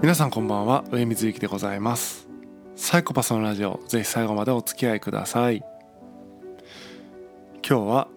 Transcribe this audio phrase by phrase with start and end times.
[0.00, 0.84] 皆さんこんばんは。
[0.92, 2.28] 上水幸でございます。
[2.76, 5.64] サイコパスのラジオぜひ最後までお付き合いください。
[7.68, 8.08] 今日は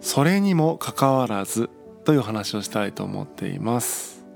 [0.00, 1.70] それにもかかわらず
[2.04, 4.26] という話をしたいと思っています。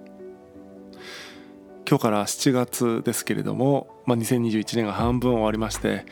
[1.88, 6.06] 今日から7月ですけれども、まあ、2021年が半分終わりまして、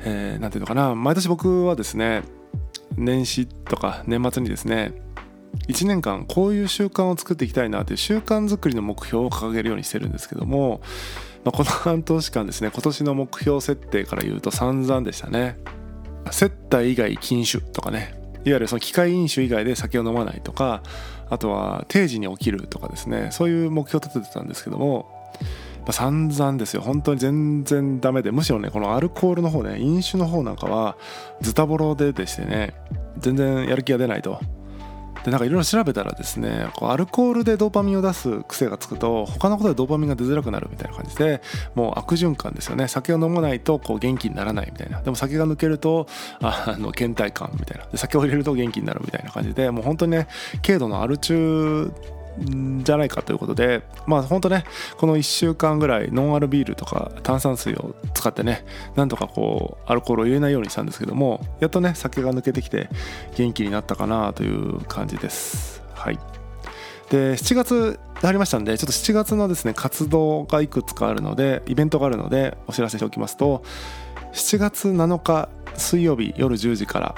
[0.00, 0.94] えー、ていうのかな。
[0.94, 2.22] 毎年僕はですね
[2.98, 4.92] 年始とか年末にですね
[5.68, 10.80] 1年間こういう習慣を作っていきたいなという習慣作りの目標を掲げるようにしてるんですけども、
[11.44, 15.56] まあ、この半年間ですね今年の目標設定から言うと散々でしたね。
[16.30, 20.82] 接待以外禁酒とかねいわゆるその機械飲酒以外で酒を飲まないとか
[21.28, 25.06] あとは定時に起きるとかですねそういう目標を立ててたんですけども
[25.84, 26.80] まあ、散々ですよ。
[26.80, 30.96] 本当に全然ダメでむしろねこのアルコールの方ね飲酒の方なんかは
[31.42, 32.74] ズタボロででしてね
[33.18, 34.40] 全然やる気が出ないと。
[35.24, 41.40] でなんかいろいろ調べたらですねこうアルコールでドーパミンを出す癖がつくと他のことでドーパミンが出づらくなるみたいな感じで
[41.74, 42.88] もう悪循環ですよね。
[42.88, 45.00] 酒を飲まないとこう元気にならないみたいな。
[45.00, 46.06] でも酒が抜けると
[46.40, 47.86] あの倦怠感みたいな。
[47.86, 50.28] で酒を入れると元気になるみたいな感じでもう本当にね
[50.64, 51.90] 軽度のアル中
[52.38, 54.64] じゃないかということでまあ本当ね
[54.96, 58.64] この1週間ぐらいノンアルビールとか炭酸水を使ってね
[58.96, 62.88] なんとかこうアルコールを入れないようにしたんですけどもやっとね酒が抜けてきて
[63.36, 65.82] 元気になったかなという感じです。
[65.94, 66.18] はい。
[67.10, 73.62] で7月入りましたんでちょっと7月のですね活動がいくつかあるのでイベントがあるのでお知らせしておきますと
[74.32, 77.14] 7月7日水曜日夜10時から、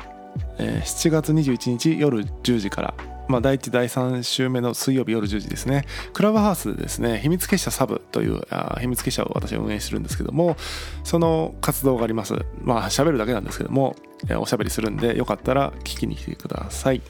[0.58, 2.94] えー、7月21日夜10時から
[3.28, 5.84] まあ、第1第3週目の水曜日夜10時ですね。
[6.12, 10.56] クラブハウスでですね秘密結社サブというあ秘密結社を私は運営してるんですけども
[11.04, 12.34] その活動があります。
[12.62, 13.96] まあ喋るだけなんですけども
[14.38, 17.02] おしゃべりするんでよかったら聞きに来てください。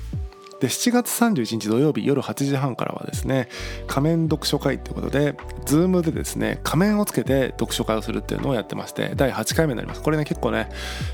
[0.61, 3.49] で7月31日土曜日夜8時半からはですね
[3.87, 5.35] 仮面読書会ということで
[5.67, 10.03] Zoom でですね仮面をつけて読書会をするっていうのをやってまして第8回目になります。
[10.03, 10.69] これね結構ね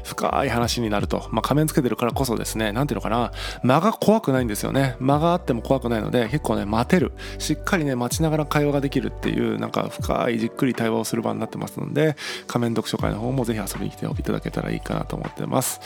[0.05, 3.33] 深い話になると、まあ、仮面つけてるからこそですね何ていうのかな
[3.63, 4.97] 間が怖くないんですよね。
[5.01, 7.13] 間があっても怖くないので結構ね待てる。
[7.39, 12.17] しっかりね待ちながら会話ができるっていうなんか深いじっくり対話をする場になってますので
[12.47, 15.81] 仮面読書会の方もぜひ遊びに来ていただけたらいいかなと思ってます。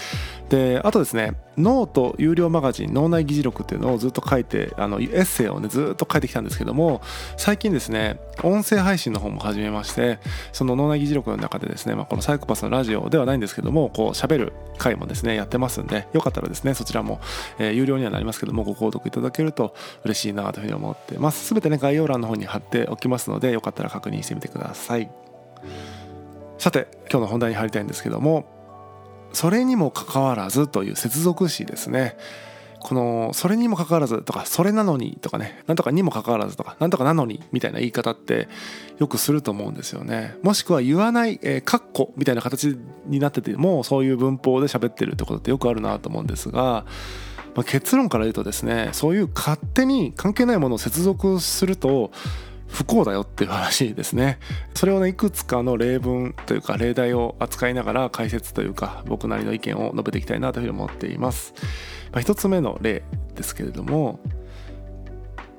[0.48, 7.00] であとですねノート有料マガジン脳内議事録っていうのをずっと書いてあのエッセイをねずっと書いてきたんですけども
[7.36, 10.18] 最近ですね音声配信の方も始めまして
[10.52, 17.20] その脳内議事録の中でですね、まあ、このサイコパスのラジオではないんですけどもこう喋る回もですねやってますんでよかったらですねそちらも、
[17.58, 19.74] えー、有料にはなりますけどもご購読いただけると
[20.04, 21.52] 嬉しいなというふうに思ってます。
[21.52, 25.10] 全てね概要欄の方に貼っておきますのでよかったら確認してみてください。
[26.58, 28.46] さて今日の本題に入りたいんですけども
[29.32, 32.16] それにもかかわらずという接続詞ですね。
[32.80, 38.48] このそれにもかかわらずとかそれなのにとかねなんとかにもかかわらずとかなんとかなのにみたいな言い方って
[38.98, 40.36] よくすると思うんですよね。
[40.42, 42.76] もしくは言わない、えー、カッコみたいな形
[43.06, 46.84] になっててもそういう文法で喋ってるってことってよくあるなと思うんですが
[47.56, 52.10] まあ、結論から言うとですねそういう勝手に関係ないものを接続すると
[52.76, 54.38] 不幸だよっていう話ですね。
[54.74, 61.54] それをねいくつかの例文というか例題を扱いながら解説というか僕なりの意見を述べていきたいなというふうに思っています、
[62.12, 63.02] まあ、一つ目の例
[63.34, 64.20] ですけれども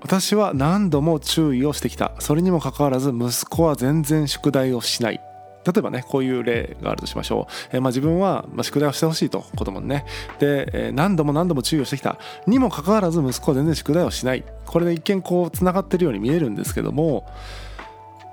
[0.01, 2.13] 私は何度も注意をしてきた。
[2.19, 5.19] それにもかかわらず息子は全然宿題をしない。
[5.67, 10.05] 例えばねこういう例があるとしましょう、えー、まあ自分は宿題をしてほしいと子供にね。
[10.39, 12.17] で、えー、何度も何度も注意をしてきた。
[12.45, 14.43] にもかかわらず息子は全然宿題をしない。
[14.65, 17.25] これで一見こうつながってるように見えるんですけども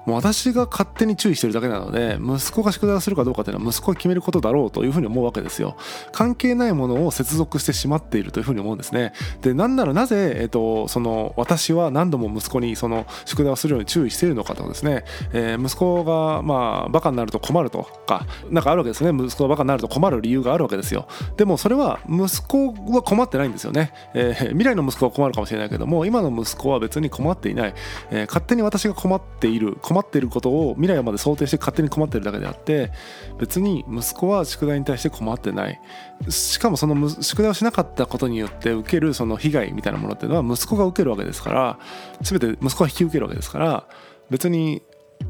[0.06, 5.76] もう私が勝手に注意してるだけなので息子が宿題をするかどうかというのは息子が決めることだろうというふうに思うわけですよ。
[6.12, 9.12] 関係ないものを接続してしまっているというふうに思うんですね。
[9.42, 19.24] でなんならなぜ、えーと、その私は何度も息子にその宿題をするように注意しているのかとかですね、えー、息子がまあバカになると困るとかなんかあるわけですね。
[19.24, 21.06] 息子がバカになると困る理由があるわけですよ。
[21.36, 27.74] でもそれは息子は困ってないんですよね、えー、未来の息子は困るかもしれないけども今の息子は別に困っていない、
[28.10, 32.90] えー、勝手に私が困っている困困っていることを未来まで想定して勝手に困ってるだけであって
[33.38, 35.80] 別に息子は宿題に対して困ってない。
[36.28, 41.78] しかもその宿題をしなかったことによって受けるその被害みたいなものっていうのは息子が受けるわけですから
[42.22, 43.86] 全て息子が引き受けるわけですから
[44.30, 44.82] 別に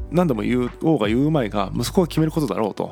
[0.09, 2.91] 何度も言う王が言う前が息子が決めることだろうと。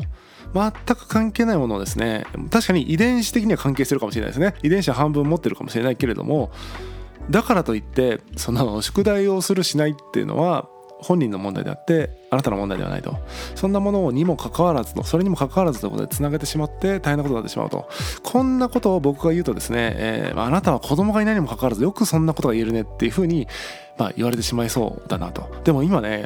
[0.54, 2.28] 全く関係ないものをですね。
[2.52, 4.54] 確かに遺伝子的には関係してるかもしれないですね。
[4.62, 6.52] 遺伝子は半分持ってるかもしれないけれども
[7.30, 10.69] だからといってその宿題をするしないっていうのは
[11.04, 13.16] 本人の問題であってあなたの問題ではないと。
[13.56, 17.88] そんなものにもかかわらずとそれにもかかわらずということでつなげてしまって大変なことになってしまうと。
[18.24, 23.48] こんなことを僕が言うとですね、えー、あなたは子供がいないにもかかわらずよくそんなことが言えるねっていうふうに、
[23.98, 25.44] まあ、言われてしまいそうだなと。
[25.64, 26.26] でも今ね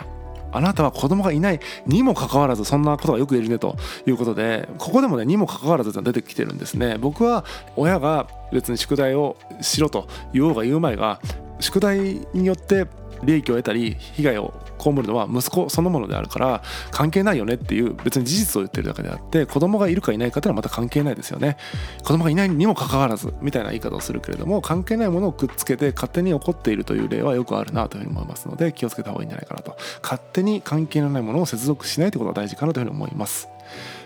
[0.52, 3.76] あなたは子供がいないにもかかわらずそんなことがよく言えるねと
[4.06, 6.98] いうことでここでもねにもかかわらずというのが出てきてるんですね。
[6.98, 7.46] 僕は
[7.76, 11.20] 親が別に宿題をしろと言おうが言うまいが
[11.60, 12.00] 宿題
[12.34, 12.88] によって
[13.24, 14.54] 利益を得たり被害を
[14.92, 21.58] 被るのは息子そのものであるから関係ないよねっていう別に事実を言ってるだけであって子供がいるかいないかっていうのはまた関係ないですよね
[22.04, 33.50] 子供がいないにもかかわらずみたいな言い方をするけれども関係ないものをくっつけて勝手に起こっているという例はよくあるなというふうに思いますので気をつけた方がいいんじゃないかなと勝手に関係のないものを接続しないということが大事かなというふうに思います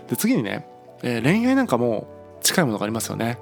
[0.10, 0.66] で次にね、
[1.04, 2.08] えー、恋愛なんかも
[2.42, 3.38] 近いものがありますよね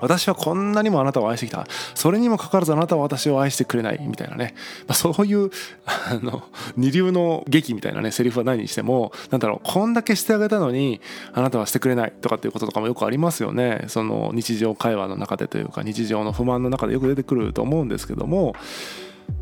[0.00, 1.66] 私はこんなにもあなたを愛してきた。
[1.94, 4.54] それにもかかわらずあなたは私を愛してくれないみたいなね、
[4.86, 5.50] まあ、そういう
[5.86, 6.42] あの
[6.76, 11.00] 二流の劇みたいなねセリフは何にしてもなんだろうこんだけしてあげたのに
[11.32, 13.84] あなたはしてくれないとかっていうこととかもよくありますよね。
[13.88, 18.54] その日常会話の中でというか日常の不満の中でよく出てくると思うんですけども。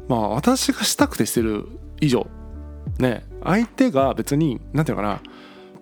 [0.08, 1.66] まあ私がしたくてしてる
[2.00, 2.26] 以上。
[2.98, 3.24] ね。
[3.44, 5.32] 相手が別に何て言うのかな。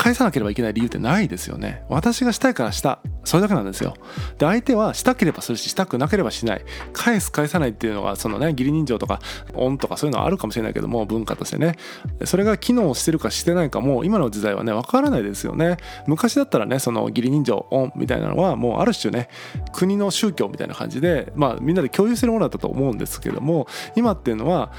[0.01, 1.83] 返さなければいけない理由ってないですよね。
[1.91, 3.01] 私がしたいからした。
[3.23, 3.93] それだけなんですよ。
[4.39, 6.65] で相手はしたければするししたくなければしない。
[6.95, 9.21] 返す返さないっていうのがそのね義理人情とか
[9.53, 11.77] 恩とかそういうのはあるかもしれないけども文化としてね。
[12.25, 15.77] それが機能してるかしてないかも今の時代はねわからないですよね。
[16.07, 19.29] 昔だったらねその義理人情恩みたいなのはもうある種ね
[19.75, 23.67] 国の宗教みたいな感じでまあみんなで共有してるものだったと思うんですけども
[23.97, 24.73] 今っていうのは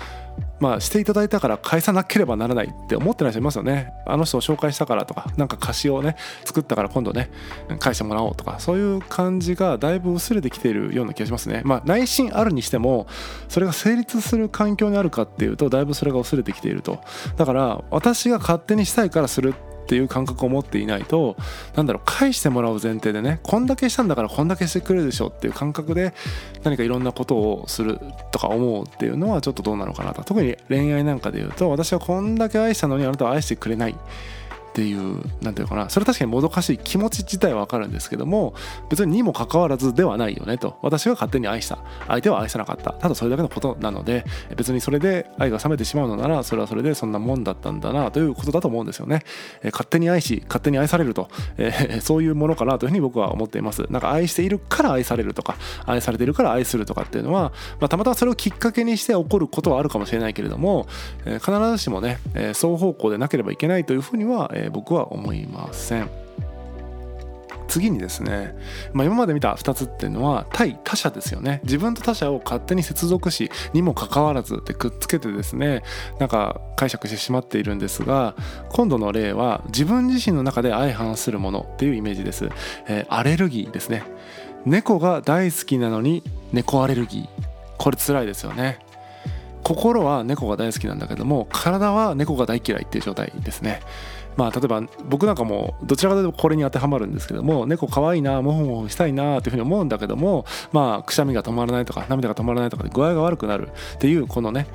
[0.61, 3.91] まあ、していただいたから返さなければならないって思ってない人いますよね。
[4.05, 6.15] あの人を紹介したからとか、なんか貸しをね、
[6.45, 7.31] 作ったから今度ね、
[7.79, 11.63] 返してもらおうとか、そういう感じがだいぶ薄れてきているような気がしますね。
[11.65, 13.07] まあ、内心あるにしても、
[13.49, 16.99] それが成立する環境にあるかっていうと、だいぶそれが薄れてきていると。
[17.37, 21.35] だから、私が勝手にしたいからするっていう感覚を持っていないと
[21.75, 26.13] なんだろう返してもらう前提でねこんだけしたんだからこんだけしてくれるでしょっていう感覚で
[26.63, 27.99] 何かいろんなことをする
[28.31, 30.23] とか思うっていうのはちょっとどうなのかなと。
[30.23, 33.95] 特に恋愛なんかで言うと私はこんだけ愛したのにあなたは愛してくれない。
[34.71, 35.89] っていう何ていうかな。
[35.89, 38.53] それ確かにもどかしい気持ち自体は分かるんですけども
[38.89, 40.77] 別ににもかかわらずではないよねと。
[40.81, 41.79] 私が勝手に愛した。
[42.07, 42.94] 相手は愛さなかった。
[42.94, 44.25] ただそれだけのことなので
[44.56, 49.23] 別にそれで愛が冷めてしまうのならそれはそれでそんなもんだったんだなということだと思うんですよね、
[49.63, 53.85] え勝手に愛し勝手に愛されると、え、 そういうものかなというふうに僕は思っています。
[53.89, 60.88] なんか愛しているから愛されるとか愛されているから愛するとかっていうのは、まあ、たまたまそれをきっかけにして起こることはあるかもしれないけれども、
[61.25, 66.09] え、必ずしもね、え双方向でなければいけないというふうには、えー、僕は思いません。
[67.71, 68.53] 次にですね、
[68.91, 71.61] まあ、今まで見た2つっていうのは対他者ですよね。
[71.63, 75.81] 自分と他者を勝手に接続しにもかかわらずってくっつけてですね
[76.19, 78.35] なんか解釈してしまっているんですが
[78.69, 82.49] 今度の例は自分自身の中で相反するものっていうイメージです、
[82.87, 84.03] えー、アレルギーですね。
[84.65, 87.27] 猫が大好きなのに猫アレルギー。
[87.77, 88.79] これ辛いですよね。
[89.63, 93.79] 心は猫が大好きなんだけども体は猫が大嫌いっていう状態ですね。
[94.38, 104.68] まあ例えば僕なんかもどちらかというとこれに当てはまるんですけども猫可愛いなモフモフしたいなというふうに思うんだけどもまあくしゃみが止まらないとか涙が止まらないとかで具合が悪くなるっていうこのね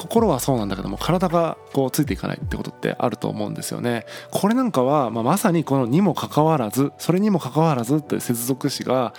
[0.00, 4.06] 心はそうなんだけども体がこうついていかないってことってあると思うんですよね。
[4.30, 9.12] これなんかは、まあ、まさにこのにもかかわらずそれにもかかわらずという接続詞が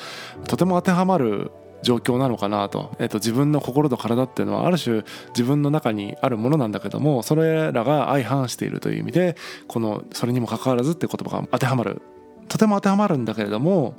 [0.48, 9.36] とても当てはまる状況なのかなと,、えーと、自分の心と体っていうのはある種自分の中にあるものなんだけどもそれらが相反しているという意味で
[9.68, 12.02] この「それにもかかわらず」って言葉が当てはまる
[12.48, 13.94] とても当てはまるんだけれども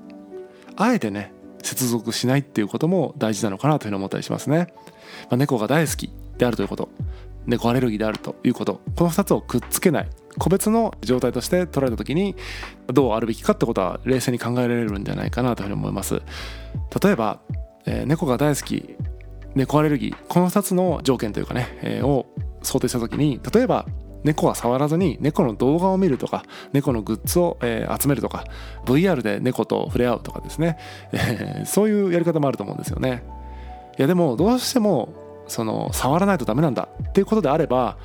[0.77, 4.69] あえてね接続しないっていうことも大事なのかなというふうに思ったりしますね。
[5.31, 6.89] まあ、猫が大好きであるということ
[7.47, 10.09] 猫アレルギーであるということこの2つをくっつけない
[10.39, 12.37] 個別の状態として捉えた時に
[12.87, 16.23] どうあるべきかってことは冷静に考えられるんじゃないかなというふうに思います。
[17.03, 17.41] 例えば
[17.87, 18.97] えー、猫が大好き
[19.55, 22.27] 猫アレルギーこの2つの条件というかね、えー、を
[22.63, 23.87] 想定した時に例えば
[24.25, 28.45] 猫は触らずに猫の動画を見るとか猫のグッズを、えー、集めるとか
[28.85, 30.79] VR で猫と触れ合うとかですね、
[31.13, 33.25] えー、そういうやり方もあると思うんですよね。
[33.99, 35.13] いやでもどうしても
[35.47, 37.97] その触らないとダメなんだっていうことであれば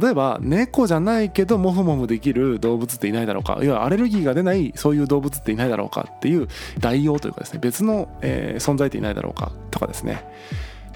[0.00, 3.58] 例えば猫じゃないけどモフモフできる動物っていないだろうか。
[3.62, 6.48] いわアレルギーが出ないそういう動物っていないだろうかっていう
[6.78, 10.24] 代用というかですね別の、えー、存在っていないだろうかとかですね。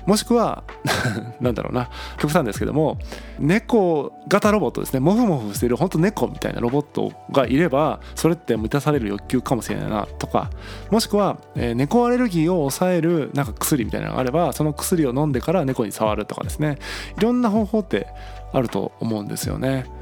[0.07, 0.64] もしくは
[1.40, 2.99] なんだろうな極端ですけども
[3.38, 10.50] 猫型ロボットですねモフモフしている本当猫みたいなロボットがいればそれって満たされる欲求かもしれないなとか
[10.90, 16.78] もしくは、えー、猫アレルギーを抑えるなんか薬みたいなのがあればその薬を飲んでから猫に触るとかですね
[17.17, 18.07] いろんな方法って
[18.52, 19.98] あると思うんですよね。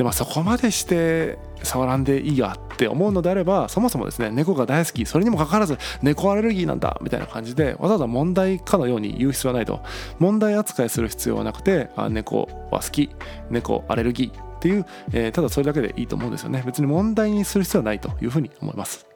[0.00, 9.82] でまあそこまでして触らんでいいやって思うのであればそもそもですね猫が大好きそれにもかかわらず猫アレルギーなんだみたいな感じでわざわざ問題かのように言う必要はないと。
[10.18, 13.10] 問題扱いする必要はなくてあ猫は好き
[13.50, 16.62] 猫アレルギーっていう、えー、ただそれだけでいいと思うんですよね。
[16.64, 19.09] 別に問題にする必要はないというふうに思います。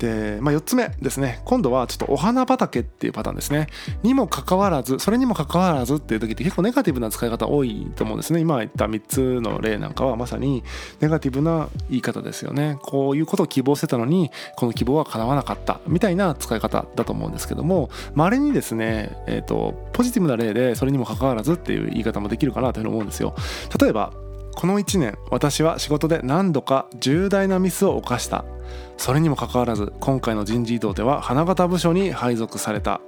[0.00, 1.40] で、まあ、4つ目ですね。
[1.44, 3.68] 今度はちょっとお花畑っていうパターンですね。
[4.02, 8.40] にもかかわらずそれにもかかわらずっていう時って結構ネガティブな使い方多いと思うんですね。
[8.40, 10.64] 今言った3つの例なんかはまさに
[11.00, 12.78] ネガティブな言い方ですよね。
[12.82, 23.34] こういうことを希望してたのにこの希望は叶わなかったみたいな使い方だと思うんですけどもまれにですね、えーと、ポジティブな例でそれにもかかわらずっていう言い方もできるかなというふうに思うんですよ。
[23.78, 24.12] 例えば
[24.54, 28.44] この1年私は仕事で何度か重大なミスを犯した。
[28.96, 33.00] それにもかかわらず今回の人事異動では花形部署に配属された。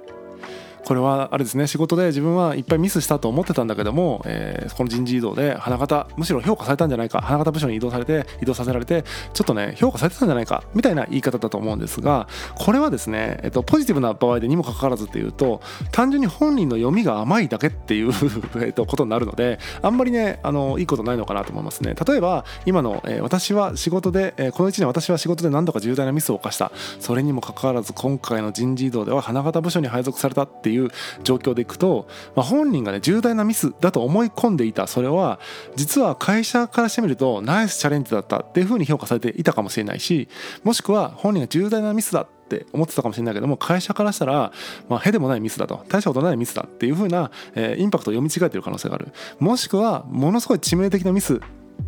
[0.85, 15.61] これはあれですね仕事で自分はいっぱいミスしたと思ってたんだけども、えー、この人事異動で花形むしろ評価されたんじゃないか花形部署に移動されて移動させられてちょっとね評価されてたんじゃないかみたいな言い方だと思うんですがこれはですね、えっと、ポジティブな場合でにもかかわらずっていうと
[15.91, 18.11] 単純に本人の読みが甘いだけっていう
[18.61, 21.95] えっとことになるのであんまりねあのいいことないのかなと思いますね。
[22.07, 26.71] 例えば今の、えー、私は仕事で、えー、この1年私は仕事で何度か重大なミスを犯した。
[26.99, 30.89] それにもかかわらず今回の人事異動では花形部署に配属されたっていういう
[31.23, 34.87] 状況でいくと、まあ、本人がね重大なミスだと思い込んでいた。
[34.87, 35.39] それは
[35.75, 40.27] 実は会社からしてみるとナイスチャレンジだったっていうふうに評価されていたかもしれないし
[40.63, 44.51] もしくは本人が重大なミスだって思ってたかもしれないけども会社からしたら、
[44.89, 45.85] まあ、へでもないミスだと。
[45.89, 49.13] 大したことないミスだっていう風な、えー、インパクトを読み違えてる可能性がある。
[49.39, 51.41] もしくはものすごい致命的なミス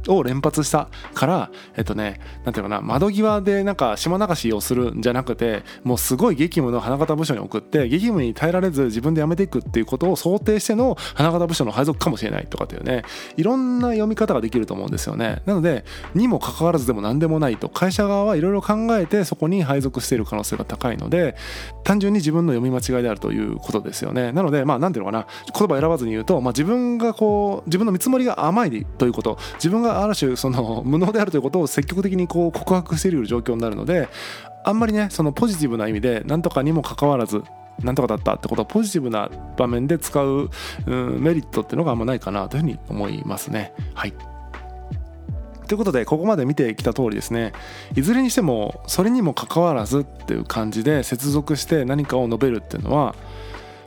[0.08, 13.04] を連発したからえっとね何ていうかな窓際でなんか島流しをするんじゃなくてもうすごい激務の花形部署に送って激務に耐えられず自分で辞めていくっていうことを想定しての花形部署の配属かもしれないとかっていうね
[13.38, 15.42] いろんな読み方ができると思うんですよね。
[15.46, 21.36] なのでにもかかわらずでも何でもないと会社側はいろいろ考えてそこに配属している可能性が高いので
[21.84, 24.32] 単純に自分の読み間違いであるということですよね。
[24.32, 34.10] なのでまあ何ていうのかな言葉選ばずに言うと、まあ、自分がこう自分の見積もりが甘いということ自分がある種その無能であるということを積極的にこう告白している状況になるので
[34.64, 37.44] あんまりねそのポジティブな意味で何とかにもかかわらず
[37.84, 40.50] なんとかだったってことはポジティブな場面で使う、
[40.86, 43.74] うん、メリットっていうのがあんまないかなというふうに思いますね。
[43.94, 44.14] はい
[45.68, 47.52] ということでここまで見てきた通りですね
[47.96, 53.16] いずれにしてもそれにもかかわらずっていう感じで接続して何かを述べるっていうのは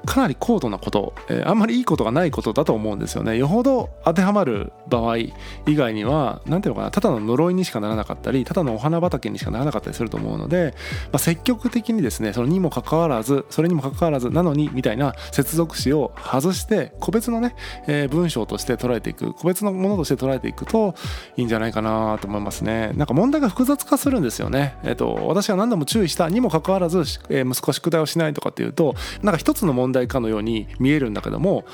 [0.06, 3.36] かなり高度なこと、えー、あんまりいいことがないことだと思うんですよね。
[3.36, 5.34] よほど当てはまる場合以
[5.66, 10.74] 外には何ていうのかなただの呪いにしかならなかったりただのお花畑にしかならなかったりすると思うので、
[11.12, 17.54] まあ、積極的にですねそれにもかかわらずそれにもかかわらずなのにみたいな接続詞を外して個別のね、
[17.86, 20.94] えー、文章として捉えていく個別のものとして捉えていくと
[21.36, 22.92] いいんじゃないかなと思いますね。
[22.94, 24.76] なんか問題が複雑化するんですよね。
[24.84, 31.64] えっ、ー、と私が何度も注意したにもかかわらず、えー、息子は宿題をしないとかっていうとなんか一つの問題問題かのように見えるんだけども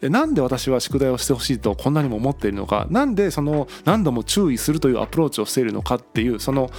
[0.00, 2.86] なんで私は宿題をしてほしいとこんなにも思っているのか？
[2.90, 6.70] 何でその何度も注意するというアプローチをしているのかっていうその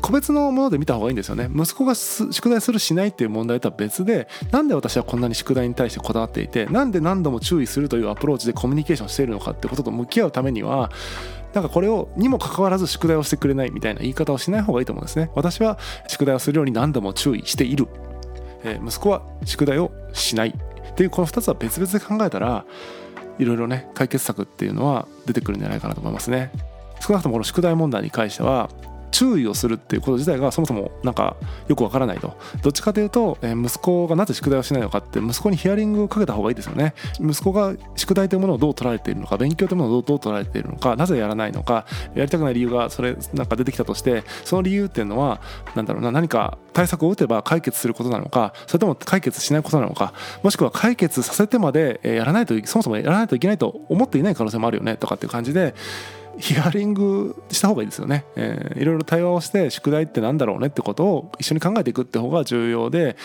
[0.00, 1.50] 個別のもので見た方がいいんですよね。
[1.52, 10.92] 息子が宿題するしないっていう問題とは別でなんで私はこんなに宿題に対してこだわっていてなんで何度も注意するというアプローチでコミュニケーションしているのかってことと向き合うためには
[11.54, 15.30] なんかこれをにもかかわらず宿題をしてくれないみたいな言い方をしない方がいいと思うんですね。
[15.34, 17.88] 私は宿題をするように何度も注意している、
[18.64, 20.50] え、息子は宿題をしない。
[20.50, 22.64] っていうこの2つは別々で考えたら
[23.38, 26.50] いろいろね解決策っていうのは出てくるんじゃないかなと思いますね。
[27.00, 28.68] 少なくともこの宿題問題に関しては
[29.10, 31.36] 注意をするっていうこと自体がそもそもなんか
[31.68, 32.36] よくわからないと。
[32.62, 36.94] どっちかというと、え息子がなぜ宿題をしないのかって息子にヒアリングをかけた方がいいですよね。
[37.20, 45.40] 息子が宿題というものをどう捉えているのか勉強というものをどう捉えているのかなぜやらないのかやりたくない理由がそれなんか出てきたとしてその理由っていうのは
[45.74, 50.12] 何だろうな何か対策を打てば解決することなのかそれとも解決しないことなのか
[50.42, 55.74] もしくは解決させてまでやらないとそもそもやらないといけないと思っていない可能性もあるよねとかっていう感じで
[56.38, 63.16] ヒアリングした方がいいですよね、えー、いろいろ対話をして宿題って何だろうねってことを一緒に考えていくって方が重要で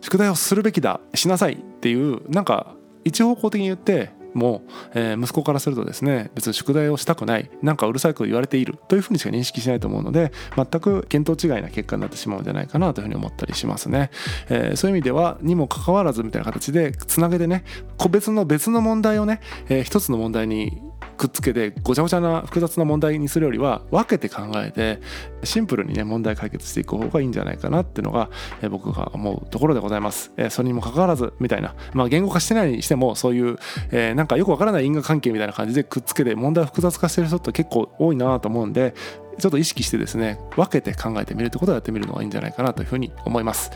[0.00, 2.74] 宿題をするべきだしなさいっていうなんか
[3.04, 14.10] 一方向的に言ってもう、えー、息子からするとですね別に宿題をしたくないなんかうるさく言われているというふうにしか認識しないと思うので全く見当違いな結果になってしまうんじゃないかなというふうに思ったりしますね、
[14.48, 17.64] えー、そういう意味ではにもかかわらずみたいな形でつなげてね
[17.98, 20.80] 個別の別の問題をね、えー、一つの問題に
[21.22, 25.00] くっつけてごちゃごちゃな複雑な問題にするよりは分けて考えて
[25.44, 28.28] シンプルにね問題解決していく方がいいんじゃないかなっていうのが、
[28.60, 31.76] え僕が思うところでございます、えそれにもかかわらずみたいな。
[31.92, 33.56] まあ言語化してないにしてもそういう、
[33.92, 38.94] えなんかよくわからない因果関係みたいな感じでくっつけて問題を複雑化してる人って結構多いなと思うんで
[39.38, 43.70] ちょっと意識してですね分けて考えてみるってことをやってみるのがいいんじゃないかなというふうに思います、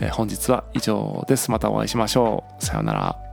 [0.00, 1.50] え本日は以上です。
[1.50, 2.64] またお会いしましょう。
[2.64, 3.25] さようなら。